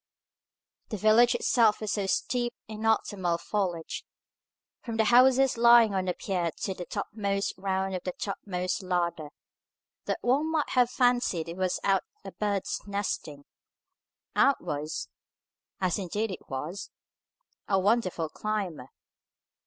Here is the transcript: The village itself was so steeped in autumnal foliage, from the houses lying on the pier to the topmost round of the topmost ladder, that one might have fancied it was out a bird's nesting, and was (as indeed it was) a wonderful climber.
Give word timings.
The 0.89 0.97
village 0.97 1.35
itself 1.35 1.79
was 1.79 1.91
so 1.91 2.07
steeped 2.07 2.57
in 2.67 2.87
autumnal 2.87 3.37
foliage, 3.37 4.03
from 4.81 4.97
the 4.97 5.03
houses 5.03 5.57
lying 5.57 5.93
on 5.93 6.05
the 6.05 6.15
pier 6.15 6.49
to 6.63 6.73
the 6.73 6.87
topmost 6.87 7.53
round 7.55 7.93
of 7.93 8.01
the 8.03 8.13
topmost 8.13 8.81
ladder, 8.81 9.29
that 10.05 10.17
one 10.21 10.51
might 10.51 10.69
have 10.69 10.89
fancied 10.89 11.47
it 11.49 11.55
was 11.55 11.79
out 11.83 12.01
a 12.25 12.31
bird's 12.31 12.81
nesting, 12.87 13.45
and 14.35 14.55
was 14.59 15.07
(as 15.79 15.99
indeed 15.99 16.31
it 16.31 16.49
was) 16.49 16.89
a 17.67 17.77
wonderful 17.79 18.27
climber. 18.27 18.89